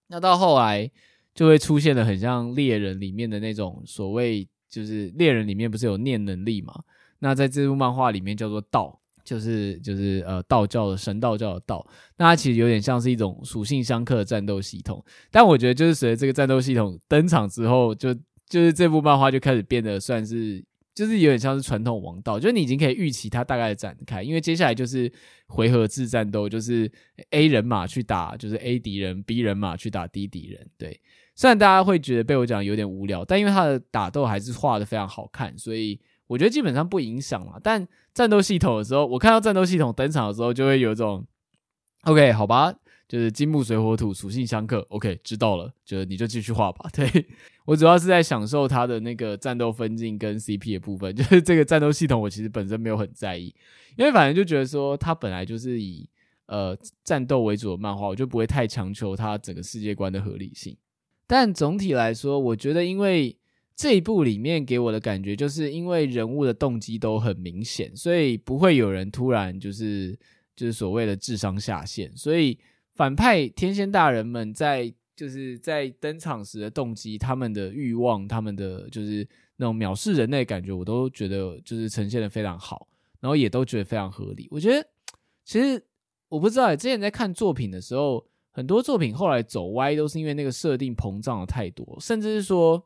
[0.07, 0.89] 那到后来
[1.35, 6.83] 就会出现了很像猎人里面的那种所谓，就是猎人里面不是有念能力嘛？
[7.19, 11.85] 那在这部漫画里面叫做道，就是就是呃道教的神道教的道。
[12.17, 15.03] 那它其实有点像是一种属性相克的战斗系统。
[15.29, 18.13] 但我觉得就是随着这个战斗系统登场之后，就
[18.47, 20.63] 就是这部漫画就开始变得算是。
[20.93, 25.09] 就是有点像是传统王道，就是你已经可以预期它大概的展开，因为接下来就是
[25.47, 26.91] 回合制战斗，就是
[27.29, 30.67] A 人马去打，就是 A 敌人，B 人马去打 D 敌人。
[30.77, 30.99] 对，
[31.33, 35.97] 虽然大家会觉得被我讲有点无聊，但因为它的打斗还是画的非常好看，所以
[36.31, 37.59] 我觉得基本上不影响嘛。
[37.61, 41.25] 但战斗系统的时候，我看到战斗系统登场的时候，就会有种
[42.03, 42.73] OK，好吧。
[43.09, 46.89] 就是金木水火土属性相克，OK，知道了，就是你就继续画吧。
[46.95, 47.27] 对，
[47.65, 53.53] 我主要是在享受它的那个战斗分镜跟 CP 的部分， 就是这个战斗系统我其实本身没有很在意，
[53.97, 56.09] 因为反正就觉得说它本来就是以
[56.45, 60.77] 呃战斗为主的漫画，我就不会太强求它整个世界观的合理性。
[61.27, 63.37] 但总体来说，我觉得因为
[63.81, 70.17] 这一部里面给我的感觉，就是因为人物的动机都很明显，所以不会有人突然就是
[70.55, 72.57] 就是所谓的智商下线，所以。
[72.93, 82.87] 反派天仙大人们在就是在登场时的动机，他们的欲望，他们的就是那种藐视人类感觉，我都觉得就是呈现的非常好，
[83.21, 84.47] 然后也都觉得非常合理。
[84.51, 84.85] 我觉得
[85.45, 85.81] 其实
[86.27, 92.85] 我不知道，之前在看作品的时候，很多作品后来走歪，都是因为那个设定膨胀的太多，甚至是说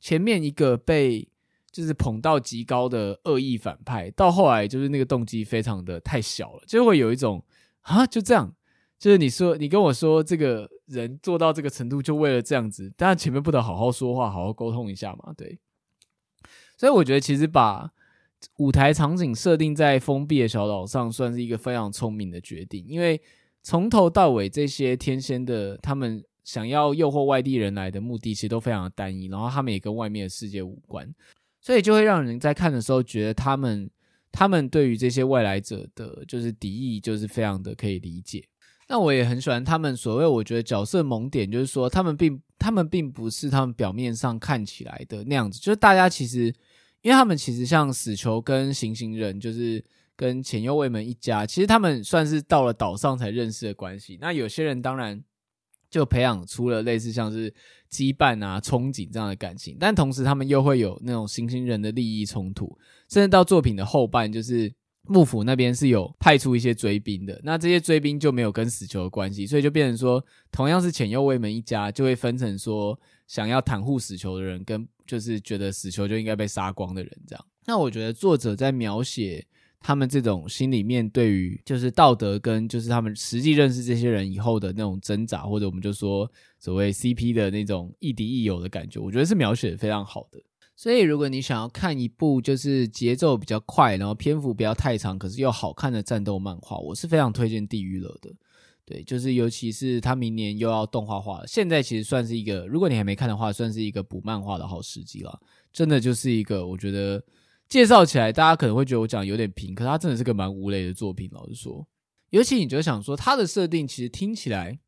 [0.00, 1.28] 前面一个被
[1.70, 7.44] 就是捧到极高的恶意反派，到后来就是那个动机非常的太小了，就会有一种
[7.82, 8.54] 啊就这样。
[8.98, 15.58] 就是你说，你跟我说这个人做到这个程度，就为了这样子，当然前面不得好好说话，好好沟通一下嘛，对。
[16.76, 17.90] 所以我觉得，其实把
[18.56, 22.84] 舞台场景设定在封闭的小岛上，算是一个非常聪明的决定。
[22.86, 23.18] 因为
[23.62, 31.12] 从头到尾，这些天仙的他们想要诱惑外地人来的目的，其实都非常的单一，然后他们也跟外面的世界无关，
[31.60, 33.90] 所以就会让人在看的时候觉得他们
[34.32, 38.44] 他们对于这些外来者的，就是敌意，就是非常的可以理解。
[38.88, 46.46] 那我也很喜欢他们所谓，我觉得角色萌点，就是说他们并他们并不是他们表面上看起来的那样子，就是大家其实，
[47.02, 49.84] 因为他们其实像死囚跟行刑人，就是
[50.16, 54.18] 跟浅右卫门一家，其实他们算是到了岛上才认识的关系。
[54.20, 55.22] 那有些人当然
[55.90, 57.52] 就培养出了类似像是
[57.90, 64.72] 羁绊啊、憧憬这样的感情，但同时他们又会有那种行星人的利益冲突，甚至到作品的后半就是。
[65.04, 70.22] 幕府那边是有派出一些追兵的，那这些追兵就没有跟死囚的关系，所以就变成说，
[70.52, 77.44] 同样是浅右卫门一家，就会分成说想要袒护死囚的人，跟就是觉得死囚就应该被杀光的人这样。
[77.64, 79.44] 那我觉得作者在描写
[79.80, 90.38] 他们这种心里面对于就是道德跟就是他们实际认识这些人以后的那种挣扎，或者我们就说所谓 CP 的那种亦敌亦友的感觉，我觉得是描写的非常好的。
[90.76, 98.34] 所以，如果你想要看一部就是节奏比较快，然后篇幅不要太长，可是又好看的战斗漫画，我是非常推荐《地狱乐》的。
[98.86, 105.38] 对，就是尤其是他明年又要动画化了，现在其实算是一个，如果你还没看的话，算是一个补漫画的好时机了。
[105.70, 107.22] 真的就是一个，我觉得
[107.70, 111.30] 介绍起来大家可能会觉得我讲有点平，可是它真的是个蛮无雷的作品。
[111.32, 111.88] 老实说，
[112.28, 114.78] 尤其你就想说，它的设定其实听起来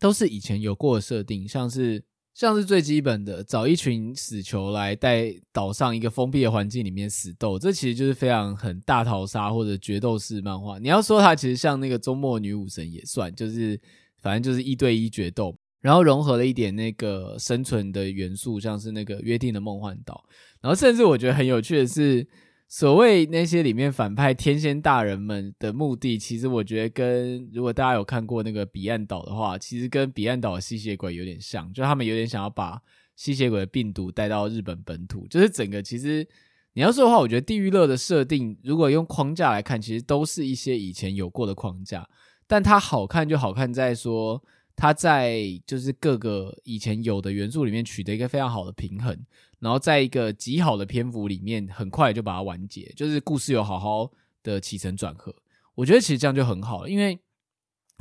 [0.00, 2.02] 都是以前有过的设定，像是。
[2.34, 10.78] 像是最基本的，找一群死囚来在岛上一个封闭的环境里面死斗，这其实就是非常很大逃杀或者决斗式漫画。
[10.78, 13.76] 你要说它其实像那个周末女武神也算，就是
[14.22, 20.24] 反正就是一对一决斗，然后融合了一点那个生存的元素，像是那个约定的梦幻岛，
[20.60, 22.26] 然后甚至我觉得很有趣的是。
[22.70, 32.78] 所谓那些里面反派天仙大人们的目的，其实我觉得跟如果大家有看过那个彼岸岛的话，其实跟彼岸岛的吸血鬼有点像，就他们有点想要把
[33.16, 35.26] 吸血鬼的病毒带到日本本土。
[35.28, 36.28] 就是整个其实
[36.74, 42.06] 你要说的话，我觉得地狱乐的设定，如果用框架来看，其实都是一些以前有过的框架，
[42.46, 44.44] 但它好看就好看在说。
[44.80, 49.12] 它在就是各个以前有的元素里面取得一个非常好的平衡，
[49.60, 54.10] 然后在一个极好的篇幅里面，很快就把它完结，就是故事有好好
[54.42, 55.34] 的起承转合。
[55.74, 57.18] 我觉得其实这样就很好，因为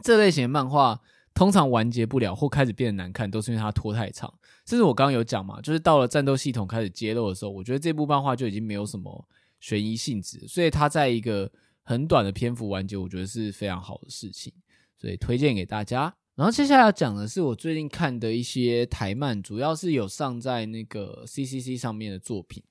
[0.03, 1.01] 这类型的漫画
[1.33, 4.33] 通常完结不了或开始变得难看，都是因为它拖太长。
[4.65, 9.27] 甚至我刚刚有讲嘛，就是到了战斗系统开始揭露的时候，我觉得这部漫画就已经没有什么
[9.59, 11.51] 悬疑性质，所以它在一个
[11.83, 14.53] 很短的篇幅完结，我觉得是非常好的事情，
[14.99, 16.13] 所以推荐给大家。
[16.37, 22.63] 然后接下来要讲的是我最近看的一些台漫，主要是有上在那个 CCC 上面的作品。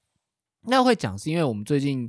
[0.68, 2.08] 那会讲是因为我们最近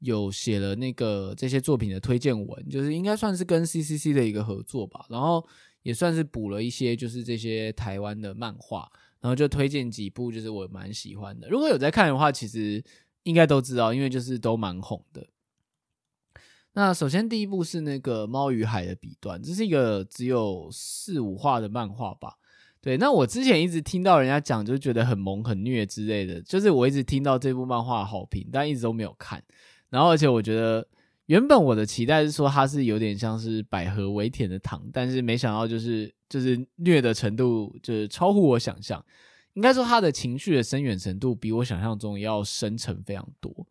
[0.00, 5.06] 有写了那个这些作品的推荐文，就是应该算是跟 CCC 的一个合作吧。
[5.08, 5.42] 然后
[5.82, 8.86] 也算是补了一些就是这些台湾的漫画，
[9.20, 11.48] 然后就推荐几部就是我蛮喜欢的。
[11.48, 12.84] 如果有在看的话，其实
[13.22, 15.26] 应该都知道，因为就是都蛮红的。
[16.78, 22.34] 那首先第一部是那个《猫与海的彼端》，这是一个只有四五话的漫画吧。
[22.80, 26.40] 对，那我之前一直听到人家讲，就觉得很萌、很虐之类的。
[26.40, 29.42] 就是我一直听到这部漫画好评，但一直都没有看。
[29.90, 30.86] 然后，而且我觉得
[31.26, 39.04] 原本我的期待是说它是有点像是百合微甜的糖，但是没想到就是就是虐的程度就是超乎我想象。
[39.54, 43.66] 应该说它的情绪的深远程度比我想象中要深沉非常多。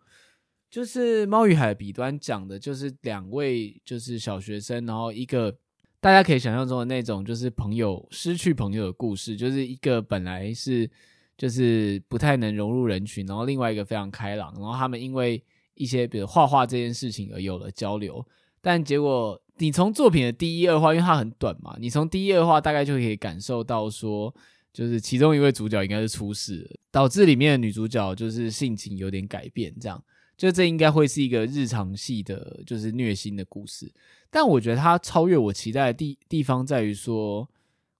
[0.69, 5.56] 就是《猫与海的彼端》讲的就是两位就是小学生，然后一个。
[5.99, 10.89] 大家可以想象中的那种，就是朋友失去朋友的故事，就是一个本来是
[11.36, 18.25] 就是不太能融入人群，然后另外一个非常开朗，然后他们因为一些比如画画这件事情而有了交流，
[18.62, 24.34] 但结果你从作品的第一二话，因为它很短嘛，你从第一二话大概就可以感受到说，
[24.71, 30.01] 就是其中一位主角应该是出事了，导致里面的女主角就是性情有点改变，这样。
[30.38, 33.91] 就这应该会是一个日常系的，就是虐心的故事。
[34.30, 37.50] 但我觉得它超越我期待的地地方在于说，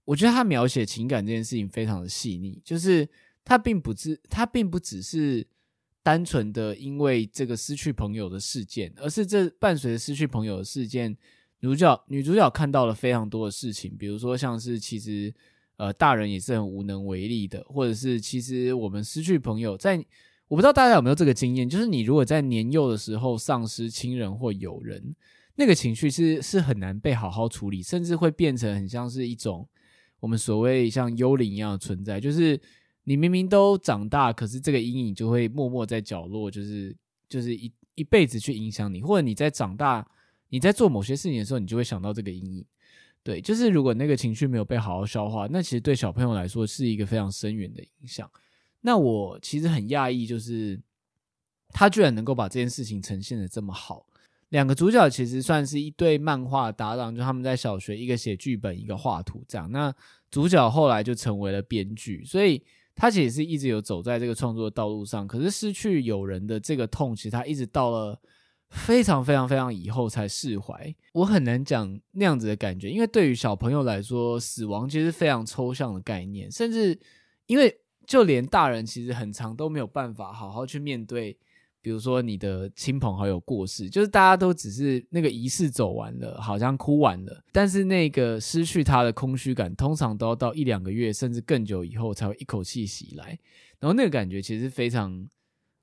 [0.06, 2.62] 我觉得它描写情感这件事情非常的细腻。
[2.64, 3.10] 就是
[3.44, 5.48] 它并不是，它并不只是
[6.04, 11.10] 单纯的因为这个失去朋友的事件，而是这伴随着失去朋友的事件，
[11.62, 15.34] 女主角女主角看到了非常多的事情，比如说像是其实
[15.78, 20.06] 呃大人也是很无能为力的，或者是其实我们失去朋友在。
[20.48, 25.16] 我不知道大家有没有这个经验，就是你如果在年幼的时候丧失亲人或友人，
[25.56, 29.68] 那个情绪是是很难被好好处理，甚至会变成很像是一种
[30.20, 32.20] 我们所谓像幽灵一样的存在。
[32.20, 32.60] 就是
[33.04, 36.96] 你明明都长大，可是这个阴影就会默默在角落，就是
[37.28, 40.08] 就是一一辈子去影响你，或者你在长大，
[40.50, 42.66] 你在做某些事情的时候，你就会想到这个阴影。
[43.22, 48.30] 对，就是如果那个情绪没有被好好消化，那其实对小朋友来说是一个非常深远的影响。
[48.88, 50.80] 那我其实很讶异，就是
[51.72, 54.06] 他居然能够把这件事情呈现得这么好。
[54.48, 59.70] 两个主角其实算是一对漫画搭档，就他们在小学，一个写剧本，一个画图这样。
[59.74, 59.94] 那
[60.32, 62.64] 主角后来就成为了编剧，所以
[62.96, 65.28] 他其实是一直有走在这个创作的道路上。
[65.28, 68.18] 可是失去友人的这个痛，其实他一直到了
[68.70, 70.96] 非常非常非常以后才释怀。
[71.12, 76.98] 我很难讲那样子的感觉，因为对于小朋友来说，死亡其实非常抽象的概念，甚至
[77.48, 77.82] 因为。
[78.08, 81.38] 就连大人其实很长都没有办法好好去面对，
[81.82, 93.38] 比如说你的亲朋好友过世，就是大家都只是那个仪式走完了，好像哭完了，但是那个失去他的空虚感，通常都要到一两个月甚至更久以后才会一口气袭来，
[93.80, 95.28] 然后那个感觉其实非常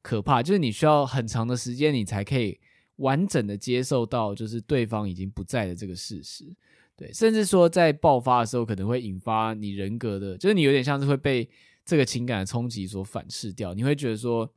[0.01, 2.59] 可怕，就是你需要很长的时间，你才可以
[2.97, 6.45] 完整的接受到，就是对方已经不在的这个事实，
[6.97, 11.47] 对，甚至说在爆发的时候可能会引发你人格的，就是你有点像是会被。
[11.85, 14.51] 这个情感的冲击所反噬掉，你会觉得说，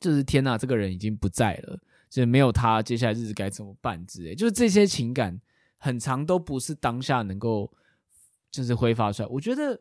[0.00, 5.38] 就是天哪，这个人已经不在了，就是没有他，接下来日子该怎么办之类，就是这些情感
[5.76, 7.70] 很长都不是当下能够
[8.50, 9.28] 就是挥发出来。
[9.28, 9.78] 我觉得，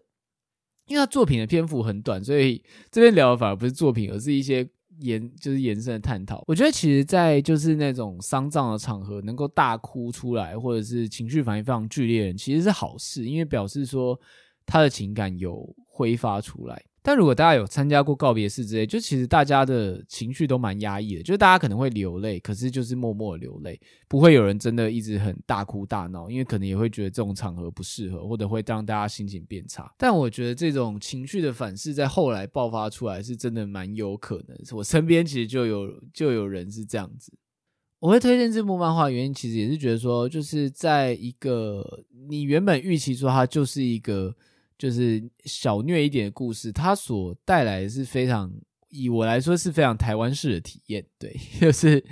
[0.88, 4.68] 因为他作品的篇幅很短，所以这边聊的反而不是作品，而是一些
[5.00, 6.44] 延就是延伸的探讨。
[6.48, 14.20] 我觉得其实，在就是那种丧葬的场合，能够大哭出来，或者是情绪反应非常剧烈的人，其实是好事，因为表示说
[14.66, 15.74] 他的情感有。
[15.98, 29.92] 挥发出来，但如果大家有参加过告别式之类，就其实大家的情绪都蛮压抑的，就是大家可能会流泪，可是就是默默流泪，不会有人真的一直很大哭大闹，因为可能也会觉得这种场合不适合，或者会让大家心情变差。
[29.98, 34.56] 但我觉得这种情绪的反噬在后来爆发出来，是真的蛮有可能。
[34.74, 37.34] 我身边其实就有就有人是这样子。
[38.00, 44.36] 我会推荐这部漫画原因，其实也是觉得说，就是在一个你原本预期说它就是一个。
[44.78, 48.52] 就是小虐一点的故事，它所带来是非常，
[48.90, 51.06] 以我来说是非常台湾式的体验。
[51.18, 52.04] 对， 就是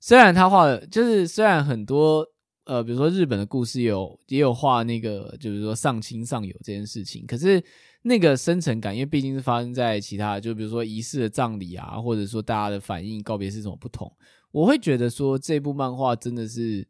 [0.00, 2.26] 虽然他画的，就是虽然很多
[2.64, 7.62] 呃，比如说日本的故事有也有画那个，就是说上亲上友这件事情，可是
[8.02, 14.10] 那个深层感，因为毕竟是发生在其他，就比如说仪式的葬礼啊，或者说大家的反应告别是什么不同，
[14.50, 16.86] 我会觉得说这部漫画真的是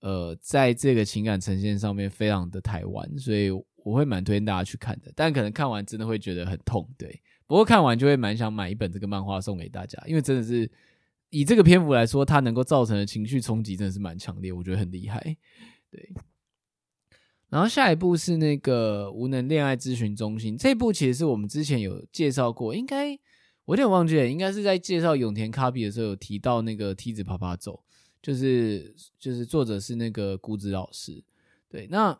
[0.00, 3.50] 呃，在这个情感呈现上面非常的台湾，所以
[3.86, 5.12] 我会蛮推荐大家去看的。
[5.14, 7.22] 但可能看完真的会觉得很痛，对。
[7.46, 10.68] 不过看完就会蛮想买一本这个漫画送给大家，因为真的是
[11.30, 15.20] 以这个篇幅来说，它能够造成的情绪冲击真的是蛮强烈，我觉得很厉害，
[15.88, 16.12] 对。
[17.48, 23.16] 然后下一部是那个无能恋爱咨询中心，这部其实是我们之前有介绍过，应该
[23.66, 27.84] 我有点忘记了，应该是在介绍永田卡比的时候有提到那个梯子爬爬走，
[28.20, 31.22] 就是就是作者是那个谷子老师，
[31.68, 32.18] 对，那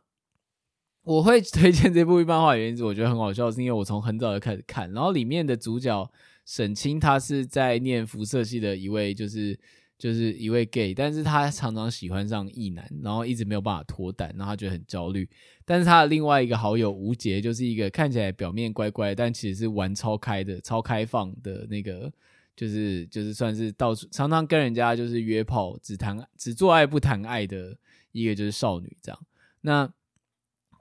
[1.07, 6.11] 我会推荐这部漫画的原因是我觉得很好笑，是因为我从很早就开始看，然后里面的主角
[6.44, 9.59] 沈清他是在念辐射系的一位就是。
[9.98, 15.26] 就是一位 gay，但是他常常喜欢上异男，然后一直没有办法脱单，然后他觉得很焦虑。
[15.64, 22.12] 但是他的另外一个好友吴杰，就是一个看起来表面乖乖，但其实是玩超开的、超开放的那个，
[22.54, 27.74] 就是就是算是到处常常跟人家就是约炮，只谈只做爱不谈爱的
[28.12, 29.18] 一个就是少女这样。
[29.62, 29.90] 那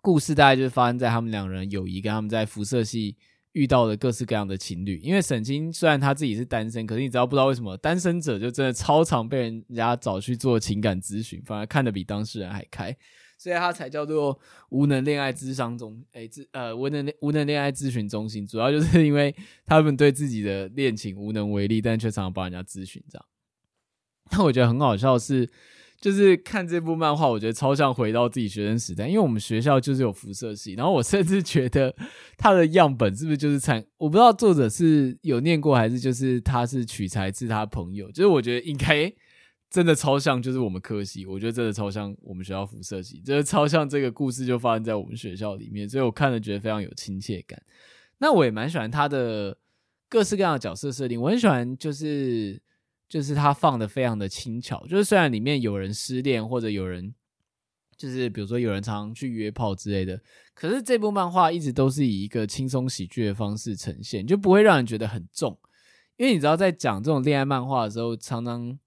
[0.05, 3.17] 故事大概就是发生在他们两人友谊跟他们在辐射系。
[3.53, 12.93] 遇到了各式各样的情侣，因为沈清虽然他自己是单身，可是你知道不知道为什么单身者就真的超常被人家找去做情感咨询，反而看得比当事人还开，
[13.37, 14.37] 所以他才叫做
[14.71, 19.33] 无能恋爱咨商中，哎，咨呃无能无能恋爱咨询中心，主要就是因为
[19.65, 23.25] 他们对自己的恋情无能为力，但却常常帮人家咨询这样。
[24.31, 25.49] 那 我觉得很好笑是。
[25.99, 31.95] 就是看这部漫画，我觉得超像回到自己学生时代，因为我们学校就是有辐射系，然后我甚至觉得
[32.37, 39.11] 他的样本是不是就是参，我不知道作者是有念过还是就是他是取材自他朋友，就是我觉得应该
[39.69, 47.59] 真的超像，就是我们科系，我觉得真的超像我们学校辐射系，就是超像这个故事就发生在我们学校里面，所以我看了觉得非常有亲切感。
[48.19, 49.57] 那我也蛮喜欢他的
[50.07, 52.61] 各式各样的角色设定，我很喜欢就是。
[53.15, 57.15] 就是他放的非常的轻巧，就是虽然里面有人失恋或者有人
[57.95, 60.21] 就是比如说有人常常去约炮之类的，
[60.53, 65.57] 可是这部漫画一直都是以一个轻松喜剧的方式呈现，就不会让人觉得很重。
[66.17, 68.77] 因为你知道，在讲这种恋爱漫画的时候，常常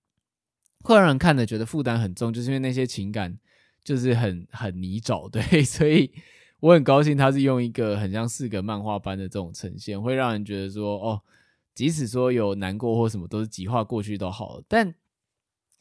[0.82, 3.34] 会让人看的觉得负担很重，就是因为那些情感
[3.82, 6.12] 就是很很泥沼， 对，所以
[6.60, 11.22] 我很高兴他是用一个很像四格漫画般的这种呈现，会让人觉得说哦。
[11.78, 14.64] 即使说有难过或什么，都是极化过去都好了。
[14.66, 14.92] 但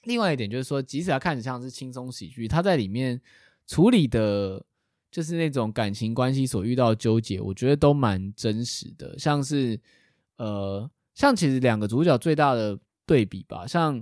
[0.04, 3.20] 另外一点就是说，即使它看起来像是轻松喜剧，它在里面
[3.66, 4.64] 处理的，
[5.10, 9.18] 就是那种感情关系所遇到的纠结，我觉得都蛮真实的。
[9.18, 9.80] 像是
[10.38, 12.78] 呃，像其实两个主角最大的
[13.08, 14.00] 对比吧，像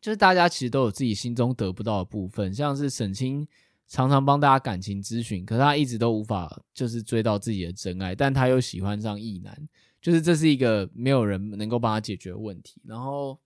[0.00, 3.44] 就是大家其实都有自己心中得不到的部分，像是沈清
[3.88, 9.68] 常常帮大家感情咨询，可是他一直都无法就是追到自己的真爱，但他又喜欢上异男。
[10.02, 12.82] 就是这是一个没有人能够帮他解决问题。
[12.84, 13.38] 然后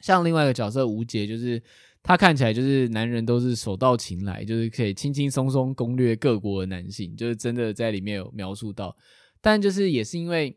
[0.00, 1.62] 像另外一个角色吴杰，就是
[2.02, 8.96] 他看起来就是男人都是手到擒来，就是可以轻轻松松攻略各国的男性，就是真的在里面有描述到。
[9.40, 10.56] 但就是也是因为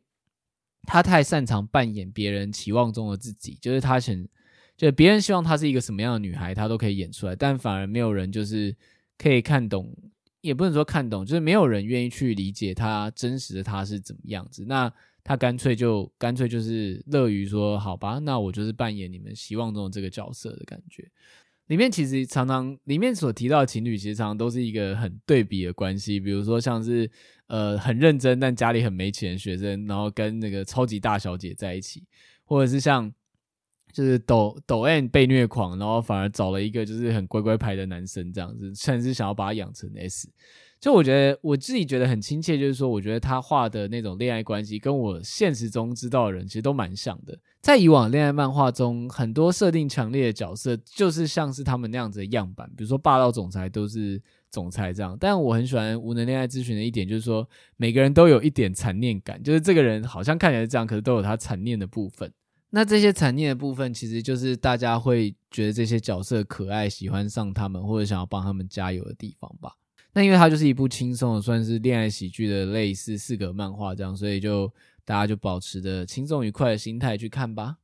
[0.83, 4.15] 他太擅长扮演别人期望中的自己，就是他想，
[4.77, 8.75] 就别人希望他是一个什么样的女孩，他都可以演出来，但反而没有人就是
[9.17, 9.91] 可以看懂，
[10.41, 14.65] 也不能说看懂，就是没有人愿意去理解他真实的他是怎么样子。
[14.67, 14.91] 那
[15.25, 21.11] 他干脆就干脆就是乐于说，好吧，那我就是扮演你们希望中的这个角色的感觉。
[21.65, 26.19] 里面其实常常里面所提到的情侣，其实常常都是一个很对比的关系。
[26.19, 27.09] 比如说像是
[27.47, 32.03] 呃很认真但家里很没钱学生，然后跟那个超级大小姐在一起，
[32.43, 33.11] 或者是像
[33.91, 40.29] 就是抖抖 N 被虐狂，然后反而找了一个就是很乖乖牌的男生这样子，甚至想要把他养成 S。
[40.85, 47.35] 就我觉得我自己觉得很亲切，就是说，我觉得他画的那种恋爱关系，跟我现实中知道的人其实都蛮像的。
[47.59, 54.21] 在以往恋爱漫画中，很多设定强烈的角色，就是像是他们那样子的样板，比如说霸道总裁都是
[54.51, 55.17] 总裁这样。
[55.19, 62.31] 但我很喜欢无能恋爱咨询的一点，就是说每个人都有一点残念感，就是这个人好像看起来是这样，可是都有他残念的部分。
[62.69, 69.71] 那这些残念的部分，其实就是大家会觉得这些角色可爱，喜欢上他们，或者想要帮他们加油的地方吧。
[70.15, 77.79] 那因为它就是一部轻松的，算是恋爱喜剧的类似四格漫画这样，所以就大家就保持着轻松愉快的心态去看吧。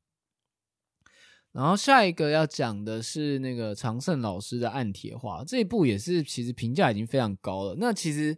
[1.52, 7.76] 然后下一个要讲的是那个常胜老师的《暗铁画》这一部也是其实评价已经非常高了。
[7.78, 8.38] 那其实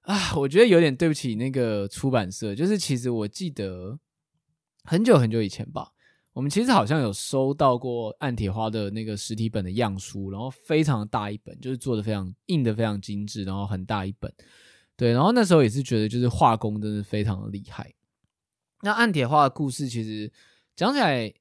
[0.00, 4.00] 啊，我觉得有点对不起那个出版社，就是其实我记得
[4.84, 5.92] 很久很久以前吧。
[6.38, 14.32] 我们其实好像有收到过《暗铁花》的那个实体本的样书，然后非常大一本，就是做的非常印的非常精致，然后很大一本。
[14.96, 17.92] 对，然后那时候也是觉得就是画工真的非常的厉害。
[18.82, 20.30] 那《暗铁花》的故事其实
[20.76, 21.34] 讲起来，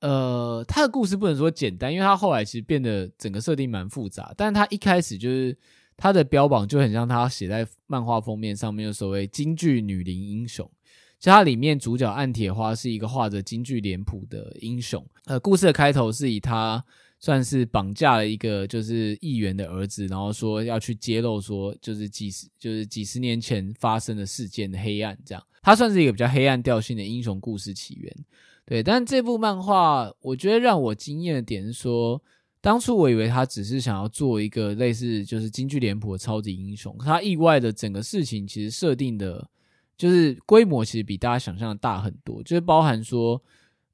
[0.00, 4.34] 呃，他的故事不能说简单，因为他后来其实变得整个设定蛮复杂。
[4.36, 5.56] 但是他一开始就是
[5.96, 10.68] 他的标榜就很像他写在漫画封面上面的所谓京剧女伶英雄。
[11.18, 15.02] 其实它里面主角暗铁花是一个画着京剧脸谱的英雄。
[15.24, 16.84] 呃，故事的开头是以他
[17.18, 25.42] 算是绑架了一个就是议员的儿子，然后说要去揭露说就是几十就是几十年前发生的事件的黑暗，这样。
[25.62, 28.14] 它算是一个比较黑暗调性的英雄故事起源。
[28.66, 32.22] 对，但这部漫画我觉得让我惊艳的点是说，
[32.60, 39.48] 当初我以为他只是想要做一个类似就是京剧脸谱的超级英雄，他意外的整个事情其实设定的。
[39.96, 43.40] 就是规模其实比大家想象的大很多，就是包含说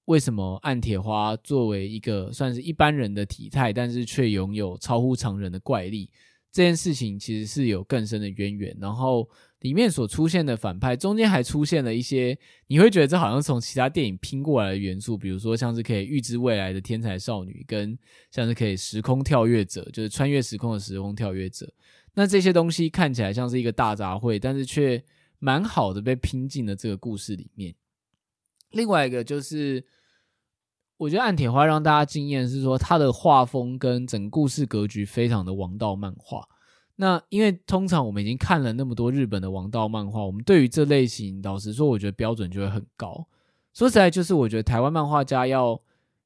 [0.07, 6.11] 为什么暗铁花作为一个算是一般人的体态，但是却拥有超乎常人的怪力，
[6.51, 8.77] 这件事情其实是有更深的渊源。
[8.81, 9.29] 然后
[9.61, 12.37] 里面所出现的反派，中间还出现了一些
[12.67, 17.97] 你会觉得这好像从其他电影拼过来的元素，比如说像是可以预知未来的天才少女，跟
[18.31, 21.71] 像是可以时空跳跃者，就是穿越时空的时空跳跃者。
[22.15, 25.01] 那这些东西看起来像是一个大杂烩，但是却
[25.41, 27.75] 蛮好的，被拼进了这个故事里面。
[28.71, 29.85] 另外一个就是，
[30.99, 36.47] 我觉得暗铁花让大家惊艳是说，它的画风跟整个故事格局非常的王道漫画。
[36.97, 43.27] 那因为通常我们已经看了那么多日本的王道漫画，我们对于这类型，老实说，我觉得标准就会很高。
[43.73, 45.81] 说实在，就是我觉得台湾漫画家要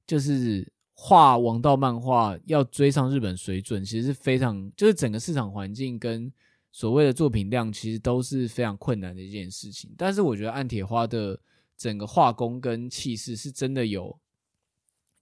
[0.07, 6.33] 就是画王道漫画，要追上日本水准，其实是非常就是整个市场环境跟。
[6.75, 11.39] 所谓的作品量其实都是非常困难的一件事情，但是我觉得暗铁花的
[11.77, 14.19] 整个画工跟气势是真的有，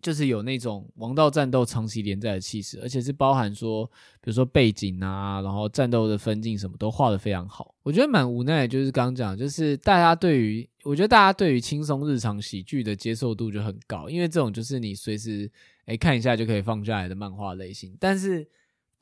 [0.00, 3.84] 就是有那种王道战斗长期连载的气势，而且是包含说，
[4.22, 7.74] 比如说背景啊，然后战斗的分镜什么都画得非常好。
[7.82, 15.50] 我觉得蛮无奈，就是刚刚讲，就是大家对于，我觉得大家对于轻松日常喜剧的接受度就很高，因为这种就是你随时
[15.84, 18.48] 诶看一下就可以放下来的漫画类型，但是。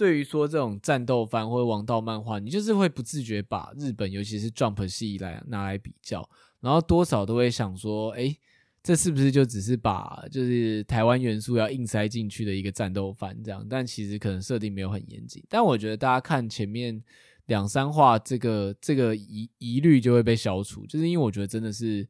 [0.01, 6.27] 对于说这种战斗番或者王道漫画，你就是会不自觉把日本，尤其是 Jump 系来拿来比较，
[6.61, 8.35] 然后多少都会想说，哎，
[8.83, 13.67] 这是不是就只是把就是台湾元素要硬塞进去的一个战斗番这样？
[13.69, 15.45] 但其实可能设定没有很严谨。
[15.51, 17.05] 但我觉得大家看前面
[17.45, 22.09] 两三话，这个这个疑疑虑就会被消除，就是因为我觉得真的是，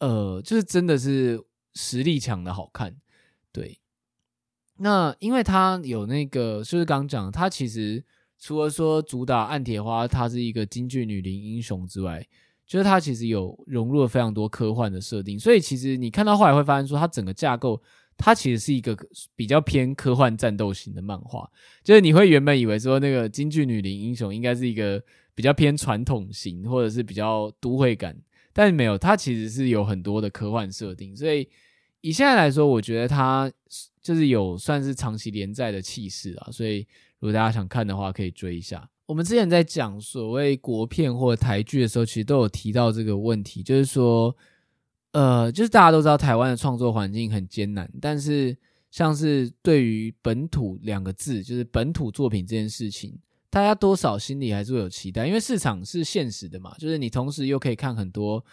[0.00, 1.40] 呃，就是真的是
[1.74, 2.96] 实力强的好看，
[3.52, 3.78] 对。
[4.82, 8.02] 那因为它有那个，就是刚讲，它其实
[8.38, 12.26] 除了说主打暗铁花，它是一个京剧女伶英雄之外，
[12.66, 17.78] 就是它其实有融入了非常多科幻的设定，所以其实你看到后来会发现说，它整个架构，
[18.16, 18.96] 它其实是一个
[19.36, 21.46] 比较偏科幻战斗型的漫画，
[21.84, 25.02] 就是你会原本以为说那个京剧女伶英雄应该是一个
[25.34, 28.16] 比较偏传统型，或者是比较都会感，
[28.54, 31.46] 但没有，它其实是有很多的科幻设定，所以
[32.00, 33.52] 以现在来说，我觉得它。
[34.02, 36.86] 就是有算是长期连载的气势啊，所以
[37.18, 38.88] 如果大家想看的话，可以追一下。
[39.06, 44.34] 我们之前在讲所谓国片或台剧的时候，其实都有提到这个问题，就是说，
[45.12, 48.56] 呃，就是大家都知道台湾的创作环境很艰难，但是
[48.90, 53.18] 像是对于本土两个字，就是本土作品这件事情，
[53.50, 58.44] 大家多少心里还是会有期待，因为市场是现实的嘛，就是你同时又可以看很多。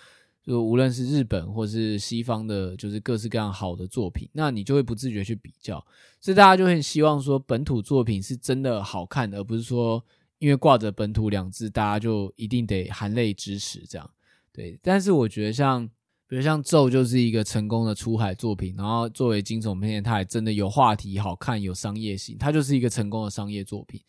[0.47, 5.85] 就无论是日本或是西方的，就是各式各样好的作品，那你就会不自觉去比较，
[6.21, 10.01] 所以大家就很希望说本土作品是真的好看，而不是说
[10.39, 14.09] 因为挂着本土两字，大家就一定得含泪支持这样。
[14.53, 15.85] 对，但是我觉得像
[16.29, 24.01] 比如像咒就是一个成功的出海作品，然后作为惊悚片，它还真的有话题、好看、有商业性，它就是一个成功的商业作品。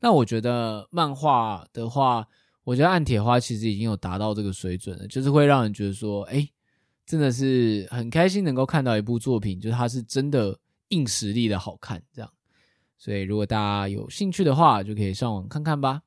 [0.00, 2.28] 那我觉得漫画的话。
[2.66, 6.44] 我觉得暗铁花其实已经有达到这个水准了，就是会让人觉得说，哎，
[7.06, 10.58] 真的是很开心能够看到一部作品，就是它是真的
[10.88, 12.28] 硬实力的好看这样。
[12.98, 16.02] 所以如果大家有兴趣的话，就可以上网看看吧。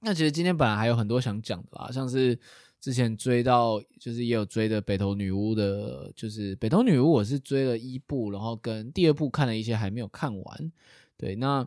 [0.00, 2.36] 那其实今天本来还有很多想讲的啦，像是
[2.80, 10.72] 之前追到，就是也有追的北投女巫的，就是北投女巫，我是追了一部，然后跟第二部看了一些还没有看完。
[11.16, 11.64] 对，那。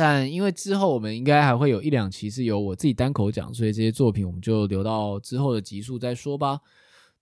[0.00, 6.60] 但因为之后我们应该还会有一两期是由我自己单口讲，所以这些作品我们就留到之后的集数再说吧。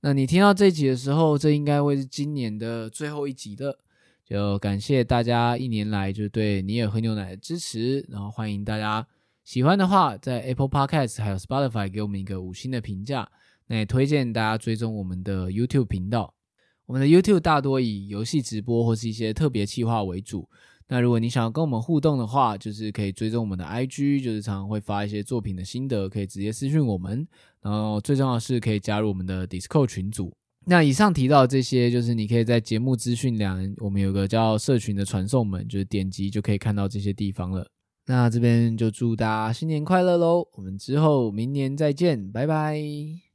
[0.02, 3.78] 那你听到这一集的时候，这应该会是今年的最后一集的。
[4.26, 9.06] 就感谢大家一年来就对尼尔喝牛奶的支持，然后欢迎大家
[9.42, 13.26] 喜欢的话，在 Apple Podcast 还有 Spotify 给我们一个五星的评价。
[13.68, 16.34] 那也推荐大家追踪我们的 YouTube 频道。
[16.84, 20.46] 我们的 YouTube 大多以游戏直播或是一些特别企划为主。
[20.88, 27.26] 那如果你想要跟我们互动的话，就是可以追踪我们的 IG，就是常常会发一些作品的心得，可以直接私讯我们。
[27.60, 30.32] 然后最重要的是可以加入我们的 d i s c o 群组。
[30.66, 37.66] 那以上提到这些，就是你可以在节目资讯栏，我们有个叫社群的传送门，就是点击就可以看到这些地方了。
[38.06, 40.46] 那这边就祝大家新年快乐喽！
[40.52, 43.25] 我们之后明年再见，拜拜。